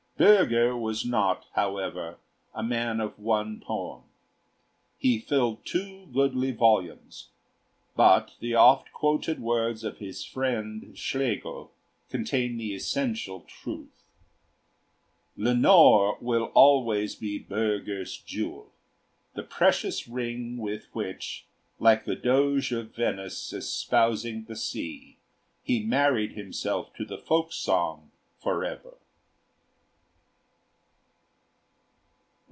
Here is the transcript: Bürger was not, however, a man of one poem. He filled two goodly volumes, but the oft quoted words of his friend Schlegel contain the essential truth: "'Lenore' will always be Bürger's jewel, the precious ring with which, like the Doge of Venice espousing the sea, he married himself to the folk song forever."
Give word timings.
Bürger 0.19 0.79
was 0.79 1.03
not, 1.03 1.47
however, 1.53 2.19
a 2.53 2.61
man 2.61 2.99
of 3.01 3.17
one 3.17 3.59
poem. 3.59 4.03
He 4.99 5.17
filled 5.17 5.65
two 5.65 6.05
goodly 6.13 6.51
volumes, 6.51 7.29
but 7.95 8.35
the 8.39 8.53
oft 8.53 8.91
quoted 8.91 9.39
words 9.39 9.83
of 9.83 9.97
his 9.97 10.23
friend 10.23 10.95
Schlegel 10.95 11.71
contain 12.11 12.55
the 12.57 12.75
essential 12.75 13.41
truth: 13.47 14.03
"'Lenore' 15.35 16.19
will 16.21 16.51
always 16.53 17.15
be 17.15 17.43
Bürger's 17.43 18.15
jewel, 18.15 18.71
the 19.33 19.41
precious 19.41 20.07
ring 20.07 20.57
with 20.57 20.85
which, 20.93 21.45
like 21.79 22.05
the 22.05 22.15
Doge 22.15 22.71
of 22.71 22.93
Venice 22.95 23.51
espousing 23.53 24.43
the 24.43 24.55
sea, 24.55 25.17
he 25.63 25.83
married 25.83 26.33
himself 26.33 26.93
to 26.93 27.05
the 27.05 27.17
folk 27.17 27.51
song 27.51 28.11
forever." 28.39 28.97